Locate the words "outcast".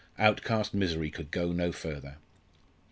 0.17-0.73